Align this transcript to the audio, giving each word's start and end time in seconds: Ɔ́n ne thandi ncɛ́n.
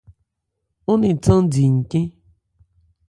Ɔ́n 0.91 0.97
ne 1.01 1.09
thandi 1.23 1.63
ncɛ́n. 1.77 2.07